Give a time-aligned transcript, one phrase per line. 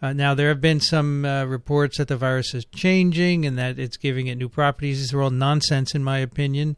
[0.00, 3.78] Uh, now, there have been some uh, reports that the virus is changing and that
[3.78, 4.98] it's giving it new properties.
[4.98, 6.76] These are all nonsense, in my opinion.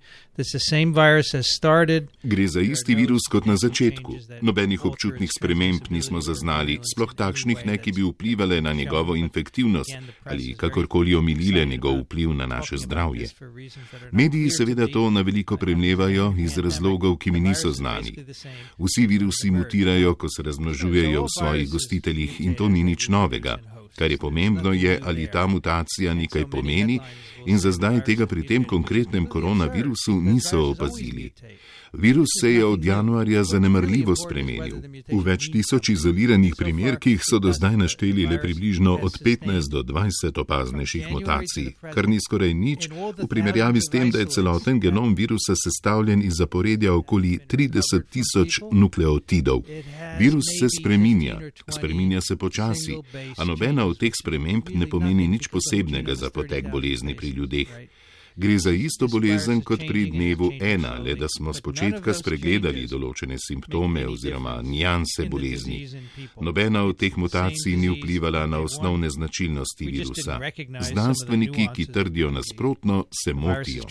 [2.23, 4.15] Gre za isti virus kot na začetku.
[4.43, 9.91] Nobenih občutnih sprememb nismo zaznali, sploh takšnih ne, ki bi vplivali na njegovo infektivnost
[10.25, 13.29] ali kakorkoli omilile njegov vpliv na naše zdravje.
[14.13, 18.15] Mediji seveda to na veliko premlevajo iz razlogov, ki mi niso znani.
[18.79, 23.80] Vsi virusi mutirajo, ko se razmnožujejo v svojih gostiteljih in to ni nič novega.
[23.97, 27.01] Kar je pomembno je, ali ta mutacija nekaj pomeni
[27.47, 31.33] in za zdaj tega pri tem konkretnem koronavirusu niso opazili.
[31.93, 34.77] Virus se je od januarja zanemrljivo spremenil.
[35.13, 40.39] V več tisoč izoliranih primerkih so do zdaj našteli le približno od 15 do 20
[40.41, 45.57] opaznejših mutacij, kar ni skoraj nič v primerjavi s tem, da je celoten genom virusa
[45.59, 49.67] sestavljen iz zaporedja okoli 30 tisoč nukleotidov.
[50.19, 52.95] Virus se spreminja, spreminja se počasi,
[53.37, 57.69] a nobena od teh sprememb ne pomeni nič posebnega za potek bolezni pri ljudeh.
[58.37, 64.07] Gre za isto bolezen kot pri dnevu ena, le da smo spočetka spregledali določene simptome
[64.09, 65.81] oziroma nijanse bolezni.
[66.41, 70.39] Nobena od teh mutacij ni vplivala na osnovne značilnosti virusa.
[70.81, 73.85] Znanstveniki, ki trdijo nasprotno, se motijo.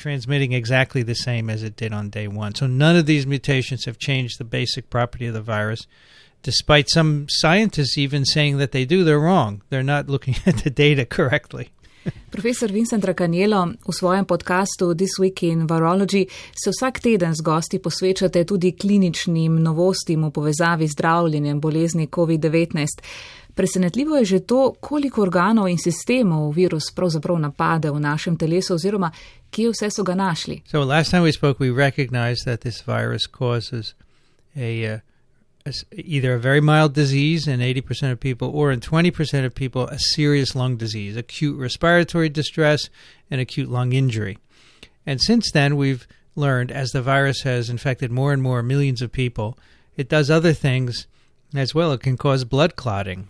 [6.44, 9.62] Despite some scientists even saying that they do, they're wrong.
[9.70, 11.70] They're not looking at the data correctly.
[12.32, 17.80] Profesor Vincent Rakanjelo, v svojem podkastu This Week in Virology se vsak teden z gosti
[17.80, 22.88] posvečate tudi kliničnim novostim v povezavi z zdravljenjem bolezni COVID-19.
[23.54, 29.12] Presenetljivo je že to, koliko organov in sistemov virus pravzaprav napade v našem telesu oziroma
[29.52, 30.62] kje vse so ga našli.
[30.66, 33.94] So, last time we spoke, we recognized that this virus causes
[34.56, 35.00] a uh,
[35.92, 40.00] either a very mild disease in 80% of people, or in 20% of people, a
[40.00, 42.90] serious lung disease, acute respiratory distress,
[43.30, 44.38] and acute lung injury.
[45.06, 49.11] And since then, we've learned as the virus has infected more and more millions of
[49.11, 49.58] people,
[49.98, 51.08] it does other things
[51.54, 51.92] as well.
[51.92, 53.28] It can cause blood clotting.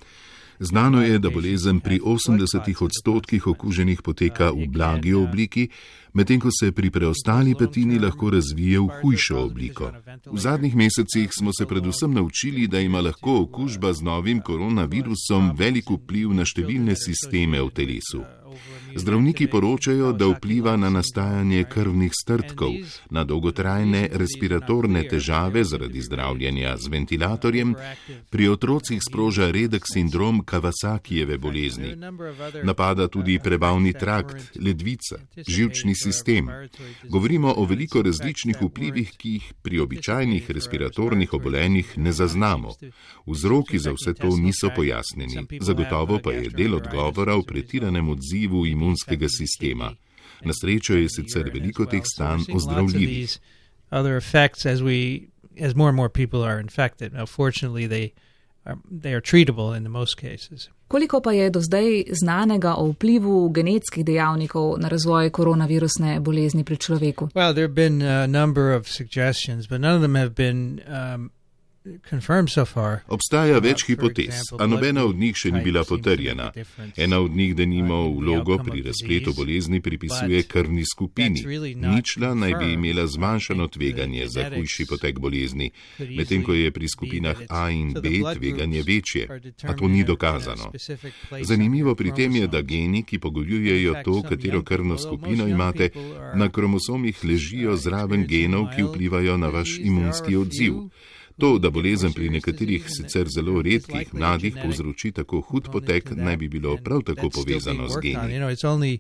[0.60, 5.70] Znano je, da bolezen pri 80 odstotkih okuženih poteka v blagi obliki,
[6.14, 9.92] medtem ko se pri preostali petini lahko razvije v hujšo obliko.
[10.26, 15.90] V zadnjih mesecih smo se predvsem naučili, da ima lahko okužba z novim koronavirusom velik
[15.90, 18.26] vpliv na številne sisteme v telesu.
[18.96, 22.74] Zdravniki poročajo, da vpliva na nastajanje krvnih strtkov,
[23.10, 27.76] na dolgotrajne respiratorne težave zaradi zdravljenja z ventilatorjem,
[28.30, 31.96] pri otrocih sproža redek sindrom Kawasakijeve bolezni.
[32.64, 36.50] Napada tudi prebavni trakt, ledvica, živčni sistem.
[37.10, 42.74] Govorimo o veliko različnih vplivih, ki jih pri običajnih respiratornih obolenjih ne zaznamo.
[43.28, 48.66] Vzroki za vse to niso pojasnjeni, zagotovo pa je del odgovora v pretiranem odzivu in
[48.66, 49.96] imunskega sistema.
[50.42, 53.40] Na srečo je sicer veliko teh stanj ozdravljivih.
[60.88, 66.78] Koliko pa je do zdaj znanega o vplivu genetskih dejavnikov na razvoj koronavirusne bolezni pri
[66.78, 67.30] človeku?
[67.36, 71.32] Well, there have been a number of suggestions, but none of them have been um,
[73.08, 76.50] Obstaja več hipotez, a nobena od njih še ni bila potrjena.
[76.98, 81.44] Ena od njih, da nima vlogo pri razpletu bolezni, pripisuje krvni skupini.
[81.76, 87.46] Ničla naj bi imela zmanjšano tveganje za hujši potek bolezni, medtem ko je pri skupinah
[87.50, 89.28] A in B tveganje večje,
[89.64, 90.74] a to ni dokazano.
[91.42, 95.90] Zanimivo pri tem je, da geni, ki pogoljujejo to, katero krvno skupino imate,
[96.36, 100.84] na kromosomih ležijo zraven genov, ki vplivajo na vaš imunski odziv.
[101.40, 106.48] To, da bolezen pri nekaterih sicer zelo redkih mladih povzroči tako hud potek, naj bi
[106.48, 109.00] bilo prav tako povezano z geni.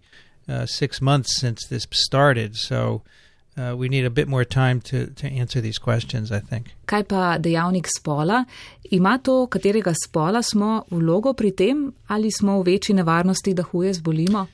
[3.60, 6.70] Uh, we need a bit more time to, to answer these questions, I think.
[6.86, 8.46] Kaj pa dejavnik spola?
[8.92, 13.94] Ima to, katerega spola smo vlogo pri tem, ali smo v večji nevarnosti, da huje
[13.94, 14.48] zbolimo?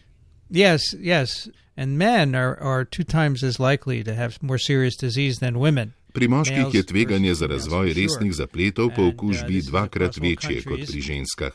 [0.49, 1.49] Yes, yes.
[1.77, 5.93] And men are, are two times as likely to have more serious disease than women.
[6.15, 11.53] Pri moških je tveganje za razvoj resnih zapletov po okužbi dvakrat večje kot pri ženskah.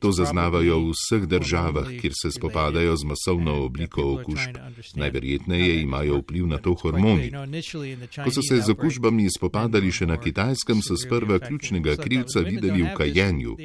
[0.00, 4.58] To zaznavajo v vseh državah, kjer se spopadajo z masovno obliko okužb.
[4.94, 7.30] Najverjetneje imajo vpliv na to hormoni.
[8.24, 12.92] Ko so se z okužbami spopadali še na kitajskem, so sprva ključnega krivca videli v
[12.96, 13.56] kajenju.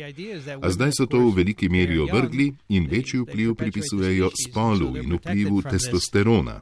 [0.61, 5.61] A zdaj so to v veliki meri ovrgli in večji vpliv pripisujejo spolu in vplivu
[5.67, 6.61] testosterona.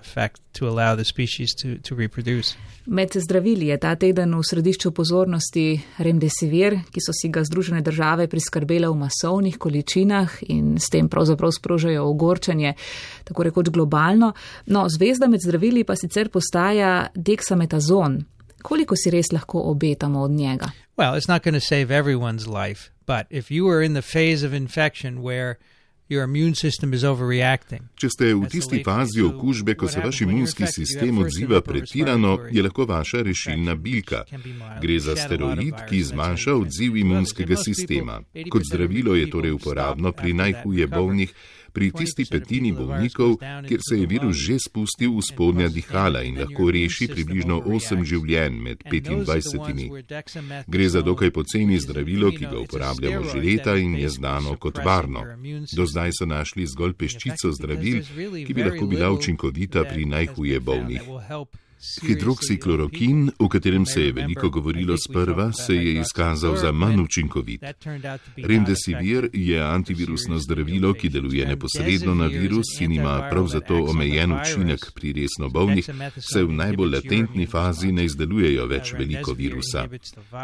[0.00, 2.56] Effect to allow the species to, to reproduce.
[2.86, 8.28] Med zdravili je ta teden v središču pozornosti remdesivir, ki so si ga Združene države
[8.32, 12.74] priskrbele v masovnih količinah in s tem pravzaprav sprožajo ogorčenje,
[13.24, 14.32] tako rekoč globalno.
[14.66, 18.22] No, zvezda med zdravili pa sicer postaja deksametazon.
[18.62, 20.70] Koliko si res lahko obetamo od njega?
[20.96, 24.46] Well, it's not going to save everyone's life, but if you are in the phase
[24.46, 25.58] of infection where
[28.00, 32.86] Če ste v tisti fazi okužbe, ko se vaš imunski sistem odziva pretirano, je lahko
[32.88, 34.22] vaša rešilna bilka.
[34.80, 38.22] Gre za steroid, ki zmanjša odziv imunskega sistema.
[38.48, 41.34] Kot zdravilo je torej uporabno pri najhuje bolnih,
[41.78, 43.36] pri tisti petini bolnikov,
[43.68, 48.56] kjer se je virus že spustil v spodnja dihala in lahko reši približno 8 življenj
[48.66, 50.64] med 25.
[50.66, 55.22] Gre za dokaj poceni zdravilo, ki ga uporabljamo že leta in je znano kot varno.
[55.76, 58.02] Do zdaj so našli zgolj peščico zdravil,
[58.42, 61.02] ki bi lahko bila učinkovita pri najhuje bolnih.
[62.02, 67.64] Hidroksiklorokin, o katerem se je veliko govorilo sprva, se je izkazal za manj učinkovit.
[68.36, 74.92] Remdesivir je antivirusno zdravilo, ki deluje neposredno na virus in ima prav zato omejen učinek
[74.94, 75.90] pri resno bolnih,
[76.32, 79.86] saj v najbolj latentni fazi ne izdelujejo več veliko virusa.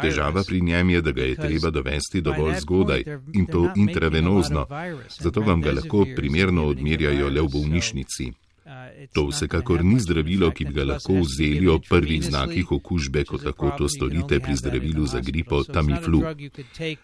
[0.01, 3.03] Težava pri njem je, da ga je treba dovesti dovolj zgodaj
[3.33, 4.67] in to intravenozno,
[5.19, 8.31] zato vam ga lahko primerno odmerjajo le v bolnišnici.
[9.13, 13.69] To vsekakor ni zdravilo, ki bi ga lahko vzeli ob prvih znakih okužbe, kot lahko
[13.77, 16.23] to storite pri zdravilu za gripo Tamiflu.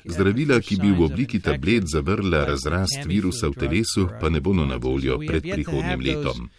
[0.06, 4.82] Zdravila, ki bi v obliki tablet zavrla razrast virusa v telesu, pa ne bodo na
[4.82, 6.50] voljo pred prihodnjim letom.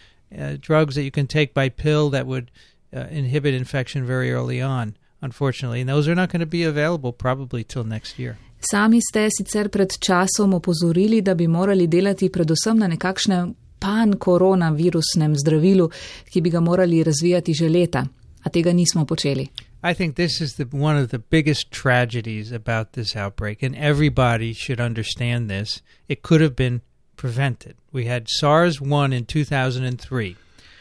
[5.25, 8.37] Unfortunately, and those are not going to be available probably till next year.
[8.59, 15.91] Sami ste sicer pred časom opozorili, da bi morali delati predvsem na nekakšnem pan-koronavirusnem zdravilu,
[16.31, 18.07] ki bi ga morali razvijati že leta,
[18.43, 19.49] a tega nismo počeli.
[19.85, 24.53] I think this is the, one of the biggest tragedies about this outbreak, and everybody
[24.53, 25.83] should understand this.
[26.09, 26.81] It could have been
[27.17, 27.75] prevented.
[27.93, 30.37] We had SARS 1 in 2003.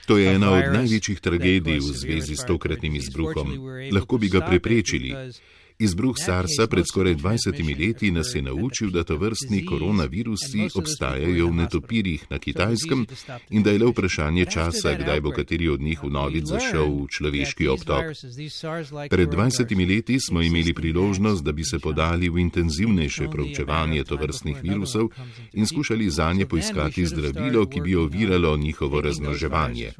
[0.05, 3.57] To je ena od največjih tragedij v zvezi s tokratnim izbruhom.
[3.93, 5.13] Lahko bi ga preprečili.
[5.81, 11.55] Izbruh SARS-a pred skoraj 20 leti nas je naučil, da to vrstni koronavirusi obstajajo v
[11.55, 13.05] netopirjih na kitajskem
[13.49, 17.67] in da je le vprašanje časa, kdaj bo kateri od njih vnovič zašel v človeški
[17.67, 18.13] obtok.
[19.09, 24.61] Pred 20 leti smo imeli priložnost, da bi se podali v intenzivnejše proučevanje to vrstnih
[24.61, 25.09] virusov
[25.53, 29.91] in skušali za nje poiskati zdravilo, ki bi oviralo njihovo razmnoževanje.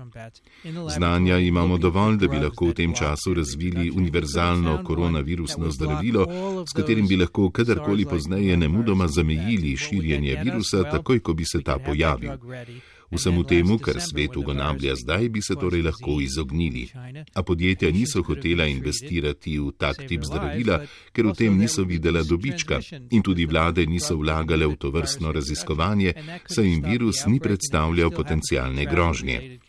[0.94, 6.26] Znanja imamo dovolj, da bi lahko v tem času razvili univerzalno koronavirusno zdravilo,
[6.68, 11.78] s katerim bi lahko kadarkoli pozneje nemudoma zamejili širjenje virusa, takoj ko bi se ta
[11.78, 12.32] pojavil.
[13.12, 16.88] Vsemu temu, kar svet ugonablja zdaj, bi se torej lahko izognili.
[17.34, 20.80] A podjetja niso hotela investirati v tak tip zdravila,
[21.12, 22.80] ker v tem niso videla dobička
[23.12, 26.14] in tudi vlade niso vlagale v to vrstno raziskovanje,
[26.48, 29.60] saj jim virus ni predstavljal potencijalne grožnje.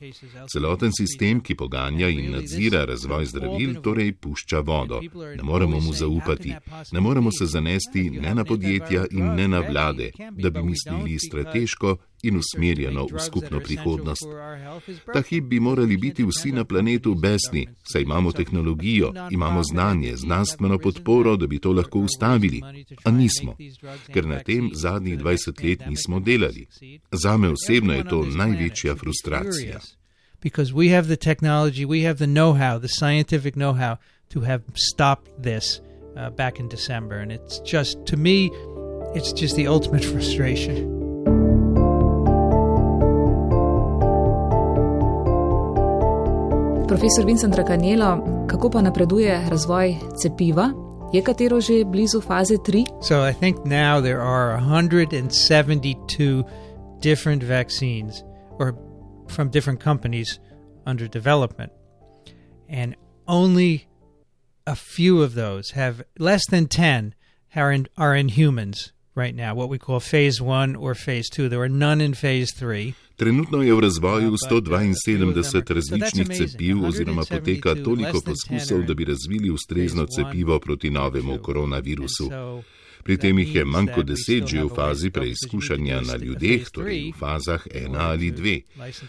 [0.53, 5.01] Celoten sistem, ki poganja in nadzira razvoj zdravil, torej pušča vodo.
[5.37, 6.55] Ne moremo mu zaupati,
[6.93, 11.97] ne moremo se zanesti ne na podjetja in ne na vlade, da bi mislili strateško
[12.23, 14.23] in usmerjeno v skupno prihodnost.
[15.15, 20.79] Ta hip bi morali biti vsi na planetu besni, saj imamo tehnologijo, imamo znanje, znanstveno
[20.79, 22.63] podporo, da bi to lahko ustavili.
[23.05, 23.57] A nismo,
[24.15, 26.67] ker na tem zadnjih 20 let nismo delali.
[27.13, 29.81] Zame osebno je to največja frustracija.
[30.43, 33.97] Because we have the technology, we have the know how, the scientific know how
[34.29, 35.81] to have stopped this
[36.17, 37.17] uh, back in December.
[37.17, 38.51] And it's just, to me,
[39.15, 41.02] it's just the ultimate frustration.
[46.93, 50.69] Profesor Vincent Rakanjelo, kako pa napreduje razvoj cepiva?
[51.13, 52.85] Je katero že blizu faze 3?
[53.01, 56.45] So I think now there are 172
[57.01, 58.23] different vaccines
[58.59, 58.75] or
[59.29, 60.39] from different companies
[60.85, 61.73] under development.
[62.69, 62.95] And
[63.27, 63.89] only
[64.67, 67.15] a few of those have less than 10
[67.57, 71.49] are in, are in humans right now, what we call phase 1 or phase 2.
[71.49, 72.95] There are none in phase 3.
[73.17, 80.07] Trenutno je v razvoju 172 različnih cepiv oziroma poteka toliko poskusov, da bi razvili ustrezno
[80.07, 82.31] cepivo proti novemu koronavirusu.
[83.03, 87.19] Pri tem jih je manj kot deset že v fazi preizkušanja na ljudeh, torej v
[87.19, 88.61] fazah ena ali dve.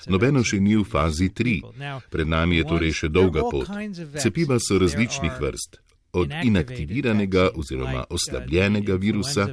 [0.09, 1.61] Nobeno še ni v fazi tri.
[2.09, 3.69] Pred nami je torej še dolga pot.
[4.17, 5.92] Cepiva so različnih vrst.
[6.13, 9.47] Od inaktiviranega oziroma oslabljenega virusa,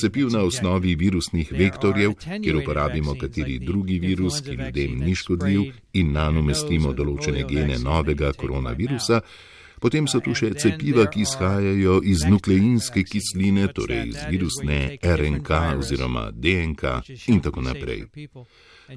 [0.00, 6.12] cepiv na osnovi virusnih vektorjev, kjer uporabimo kateri drugi virus, ki ljudem ni škodljiv in
[6.12, 9.20] nanomestimo določene gene novega koronavirusa.
[9.80, 16.30] Potem so tu še cepiva, ki izhajajo iz nukleinske kisline, torej iz virusne RNK oziroma
[16.32, 16.96] DNK
[17.28, 18.06] in tako naprej.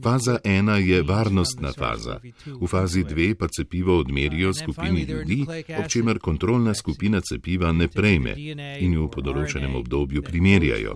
[0.03, 2.19] Faza ena je varnostna faza.
[2.61, 5.45] V fazi dve pa cepivo odmerijo skupini ljudi,
[5.79, 8.35] ob čemer kontrolna skupina cepiva ne prejme
[8.79, 10.93] in jo po določenem obdobju primerjajo.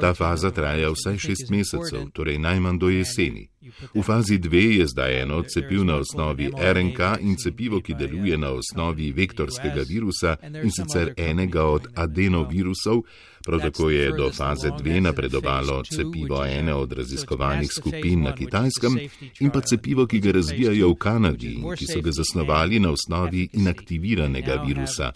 [0.00, 3.48] Ta faza traja vsaj šest mesecev, torej najmanj do jeseni.
[3.94, 8.52] V fazi dve je zdaj eno cepiv na osnovi RNK in cepivo, ki deluje na
[8.56, 13.04] osnovi vektorskega virusa in sicer enega od adenovirusov,
[13.46, 18.98] Prav tako je do faze 2 napredovalo cepivo ene od raziskovanih skupin na kitajskem
[19.40, 23.48] in pa cepivo, ki ga razvijajo v Kanadi in ki so ga zasnovali na osnovi
[23.52, 25.12] inaktiviranega virusa.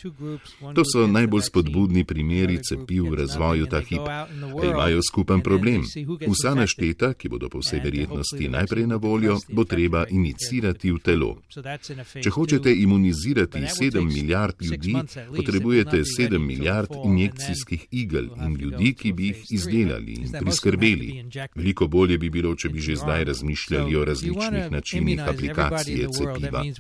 [0.75, 4.27] To so najbolj spodbudni primeri cepiv v razvoju ta hip, a
[4.65, 5.85] imajo skupen problem.
[6.27, 11.31] Vsa našteta, ki bodo po vsej verjetnosti najprej na voljo, bo treba inicirati v telo.
[12.23, 14.95] Če hočete imunizirati 7 milijard ljudi,
[15.37, 21.25] potrebujete 7 milijard injekcijskih igel in ljudi, ki bi jih izdelali in priskrbeli.
[21.55, 26.65] Veliko bolje bi bilo, če bi že zdaj razmišljali o različnih načinih aplikacije cepiva.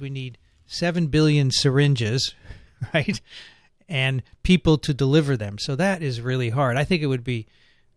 [2.93, 3.23] Right?
[3.89, 5.57] And people to deliver them.
[5.59, 6.77] So that is really hard.
[6.77, 7.47] I think it would be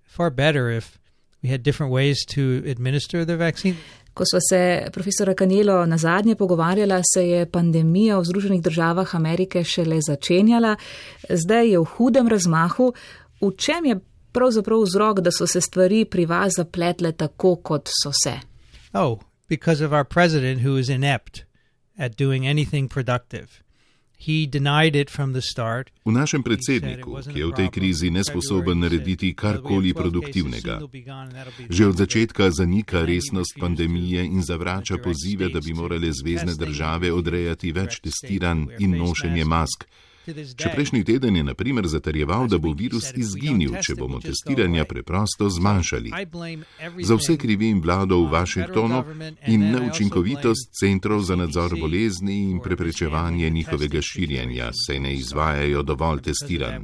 [0.04, 0.98] far better if
[1.44, 3.76] we had different ways to administer the vaccine.
[4.14, 9.64] Ko smo se profesora Kanelo na zadnje pogovarjala, se je pandemija v Združenih državah Amerike
[9.64, 10.76] šele začenjala,
[11.30, 12.94] zdaj je v hudem razmahu.
[13.42, 14.00] V čem je
[14.38, 18.38] pravzaprav vzrok, da so se stvari pri vas zapletle tako, kot so se?
[18.94, 21.44] Oh, because of our president, who is inept
[21.98, 23.68] at doing anything productive.
[26.06, 30.82] V našem predsedniku, ki je v tej krizi nesposoben narediti karkoli produktivnega,
[31.70, 37.70] že od začetka zanika resnost pandemije in zavrača pozive, da bi morale zvezdne države odrejati
[37.72, 39.86] več testiranj in nošenje mask,
[40.28, 45.48] Še prejšnji teden je na primer zatarjeval, da bo virus izginil, če bomo testiranja preprosto
[45.50, 46.12] zmanjšali.
[47.04, 49.04] Za vse krivim vlado v Washingtonu
[49.48, 56.84] in neučinkovitost centrov za nadzor bolezni in preprečevanje njihovega širjenja se ne izvajajo dovolj testiranj.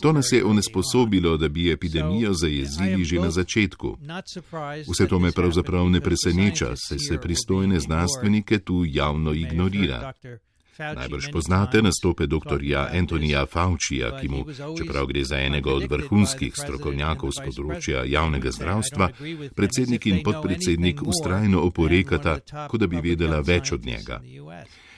[0.00, 3.96] To nas je onesposobilo, da bi epidemijo zajezili že na začetku.
[4.90, 10.12] Vse to me pravzaprav ne preseneča, saj se pristojne znanstvenike tu javno ignorira.
[10.78, 12.60] Najbrž poznate nastope dr.
[12.92, 14.44] Antonija Faucija, ki mu,
[14.78, 19.10] čeprav gre za enega od vrhunskih strokovnjakov z področja javnega zdravstva,
[19.54, 22.38] predsednik in podpredsednik ustrajno oporekata,
[22.68, 24.22] kot da bi vedela več od njega.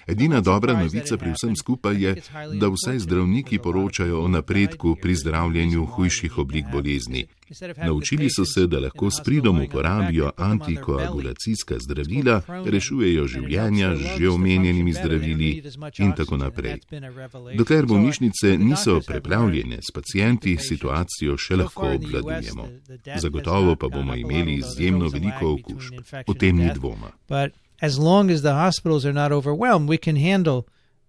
[0.07, 2.15] Edina dobra novica pri vsem skupaj je,
[2.61, 7.25] da vsaj zdravniki poročajo o napredku pri zdravljenju hujših oblik bolezni.
[7.85, 14.93] Naučili so se, da lahko s pridom uporabijo antikoagulacijska zdravila, rešujejo življenja z že omenjenimi
[14.93, 15.63] zdravili
[15.99, 16.81] in tako naprej.
[17.57, 22.69] Dokler bolnišnice niso preplavljene s pacijenti, situacijo še lahko obvladujemo.
[23.17, 25.95] Zagotovo pa bomo imeli izjemno veliko okužb.
[26.27, 27.13] O tem ni dvoma
[27.85, 30.67] as long as the hospitals are not overwhelmed, we can handle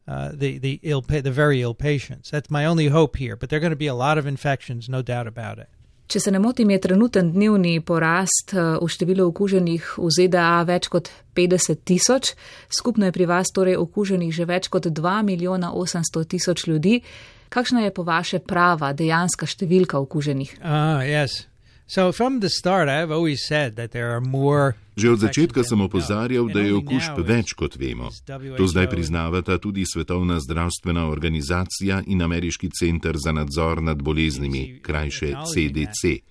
[0.07, 2.29] uh, the the ill the very ill patients.
[2.29, 3.35] That's my only hope here.
[3.35, 5.69] But there are going to be a lot of infections, no doubt about it.
[6.05, 10.89] Če se ne motim, je trenuten dnevni porast uh, v številu okuženih v ZDA več
[10.93, 12.35] kot 50 tisoč,
[12.69, 16.99] skupno je pri vas torej okuženih že več kot 2 milijona 800 tisoč ljudi.
[17.49, 20.59] Kakšna je po vaše prava, dejanska številka okuženih?
[20.61, 21.45] Uh, yes.
[21.87, 25.81] So from the start, I've always said that there are more Že od začetka sem
[25.83, 28.07] opozarjal, da je okužb več, kot vemo.
[28.55, 35.35] To zdaj priznavata tudi Svetovna zdravstvena organizacija in Ameriški centr za nadzor nad boleznimi, krajše
[35.51, 36.23] CDC.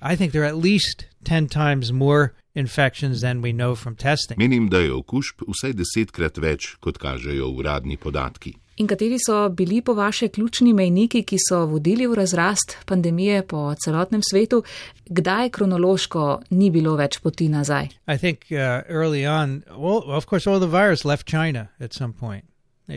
[4.37, 8.64] Menim, da je okužb vsaj desetkrat več, kot kažejo uradni podatki.
[8.77, 13.75] In kateri so bili po vaše ključni mejniki, ki so vodili v razrast pandemije po
[13.75, 14.63] celotnem svetu,
[15.07, 17.89] kdaj kronološko ni bilo več poti nazaj?
[18.19, 22.54] Think, uh, on, well, of course, all the virus left China at some point.
[22.89, 22.95] Uh,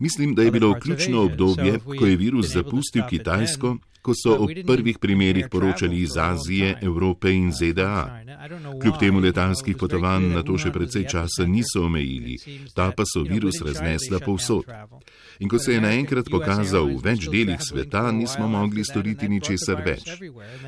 [0.00, 3.76] Mislim, da je bilo ključno obdobje, ko je virus zapustil Kitajsko
[4.08, 8.24] ko so o prvih primerih poročali iz Azije, Evrope in ZDA.
[8.82, 12.38] Kljub temu letalskih potovanj na to še precej časa niso omejili,
[12.74, 14.64] ta pa so virus raznesla povsod.
[15.38, 20.08] In ko se je naenkrat pokazal v več delih sveta, nismo mogli storiti ničesar več.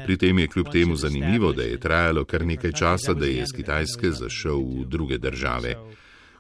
[0.05, 3.57] Pri tem je kljub temu zanimivo, da je trajalo kar nekaj časa, da je iz
[3.57, 5.75] Kitajske zašel v druge države.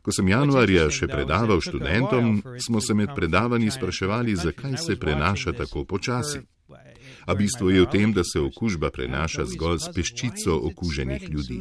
[0.02, 5.84] Ko sem januarja še predaval študentom, smo se med predavanji spraševali, zakaj se prenaša tako
[5.84, 6.40] počasi.
[7.26, 11.60] A bistvo je v tem, da se okužba prenaša zgolj s peščico okuženih ljudi.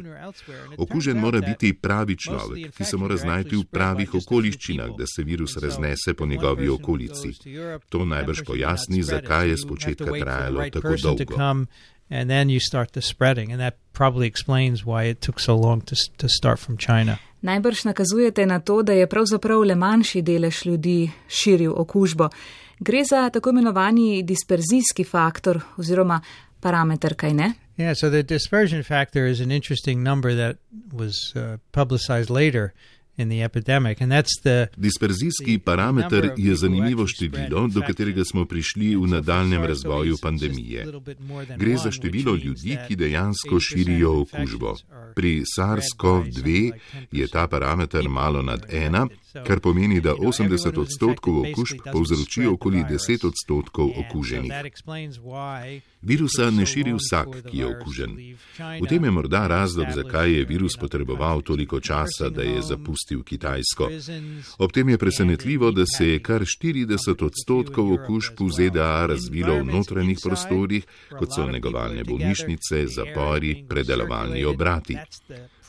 [0.78, 5.56] Okužen mora biti pravi človek, ki se mora znajti v pravih okoliščinah, da se virus
[5.60, 7.36] raznese po njegovi okolici.
[7.88, 11.66] To najbrž pojasni, zakaj je spočetka trajalo tako dolgo.
[12.10, 15.80] And then you start the spreading, and that probably explains why it took so long
[15.84, 17.20] to, to start from China.
[17.42, 22.28] Najbrž nakazujete na to, da je pravzaprav le manjši delež ljudi širil okužbo.
[22.80, 26.20] Gre za tako imenovani disperzijski faktor oziroma
[26.60, 27.52] parameter, kaj ne?
[27.78, 30.56] Yeah, so the dispersion factor is an interesting number that
[30.92, 32.72] was uh, publicized later.
[34.76, 40.86] Disperzijski parameter je zanimivo število, do katerega smo prišli v nadaljem razvoju pandemije.
[41.56, 44.76] Gre za število ljudi, ki dejansko širijo okužbo.
[45.14, 46.72] Pri SARS-CoV-2
[47.12, 49.06] je ta parameter malo nad ena,
[49.46, 54.52] kar pomeni, da 80 odstotkov okužb povzroči okoli 10 odstotkov okuženih.
[56.02, 58.16] Virusa ne širi vsak, ki je okužen.
[58.82, 63.90] V tem je morda razlog, zakaj je virus potreboval toliko časa, da je zapustil Kitajsko.
[64.58, 69.64] Ob tem je presenetljivo, da se je kar 40 odstotkov okužb v ZDA razvilo v
[69.64, 70.84] notranjih prostorih,
[71.18, 74.96] kot so negovalne bolnišnice, zapori, predelovalni obrati.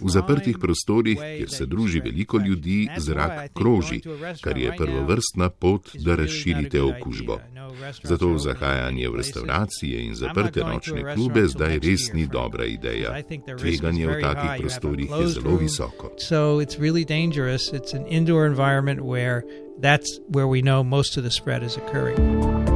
[0.01, 4.01] V zaprtih prostorih, kjer se druži veliko ljudi, zrak kroži,
[4.41, 7.39] kar je prvovrstna pot, da razširite okužbo.
[8.03, 13.15] Zato zahajanje v restauracije in zaprte nočne klube zdaj res ni dobra ideja.
[13.59, 16.11] Tveganje v takih prostorih je zelo visoko.
[19.81, 22.70] That's where we know most of the spread is occurring.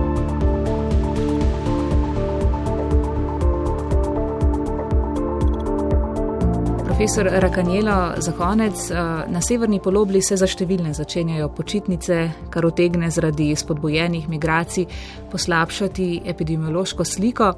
[7.06, 8.96] Profesor Rakanjelo, za konec, eh,
[9.28, 12.16] na severni polobli se za številne začenjajo počitnice,
[12.50, 14.88] kar otegne zaradi spodbojenih migracij
[15.32, 17.52] poslabšati epidemiološko sliko.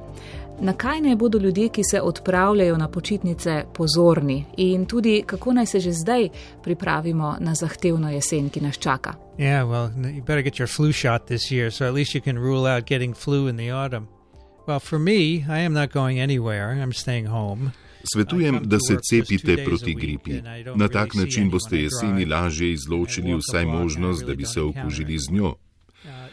[0.60, 5.66] Na kaj naj bodo ljudje, ki se odpravljajo na počitnice, pozorni in tudi kako naj
[5.66, 6.30] se že zdaj
[6.64, 9.16] pripravimo na zahtevno jesen, ki nas čaka?
[9.38, 12.38] Yeah, well, you better get your flu shot this year, so at least you can
[12.38, 14.08] rule out getting flu in the autumn.
[14.68, 16.74] Well, for me, I am not going anywhere.
[16.84, 17.72] I'm staying home.
[18.04, 20.42] Svetujem, da se cepite proti gripi.
[20.76, 25.56] Na tak način boste jeseni lažje izločili vsaj možnost, da bi se okužili z njo.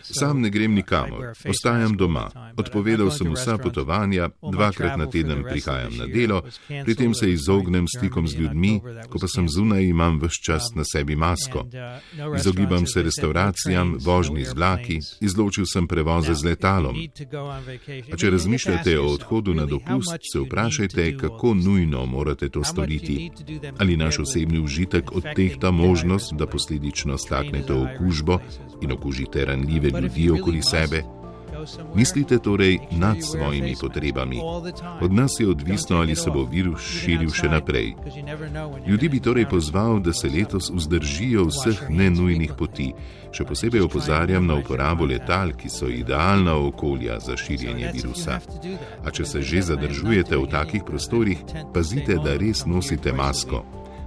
[0.05, 2.31] Sam ne grem nikamor, ostajam doma.
[2.57, 6.43] Odpovedal sem vsa potovanja, dvakrat na teden prihajam na delo,
[6.85, 10.85] pri tem se izognem stikom z ljudmi, ko pa sem zunaj, imam vse čas na
[10.85, 11.65] sebi masko.
[12.37, 16.97] Izogibam se restauracijam, vožnji z vlaki, izločil sem prevoze z letalom.
[18.13, 23.31] A če razmišljate o odhodu na dopust, se vprašajte, kako nujno morate to storiti.
[23.79, 28.39] Ali naš osebni užitek odtehta možnost, da posledično staknete okužbo
[28.83, 31.03] in okužite ranljive ljudi okoli sebe.
[31.95, 34.41] Mislite torej nad svojimi potrebami.
[35.01, 37.95] Od nas je odvisno, ali se bo virus širil še naprej.
[38.87, 42.93] Ljudi bi torej pozval, da se letos vzdržijo vseh nenujnih poti.
[43.35, 48.41] Še posebej opozarjam na uporabo letal, ki so idealna okolja za širjenje virusa.
[49.05, 51.41] A če se že zadržujete v takih prostorih,
[51.75, 53.65] pazite, da res nosite masko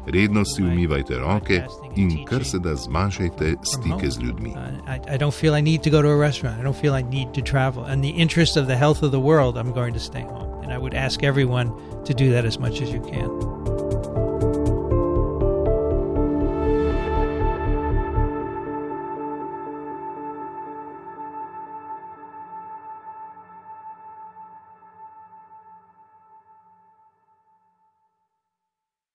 [0.07, 1.61] redno si umivajte roke
[1.95, 4.49] in kar se da zmanjšajte stike z ljudmi.
[4.49, 6.59] Uh, I don't feel I need to go to a restaurant.
[6.59, 7.85] I don't feel I need to travel.
[7.85, 10.63] In the interest of the health of the world, I'm going to stay home.
[10.63, 11.71] And I would ask everyone
[12.05, 13.86] to do that as much as you can.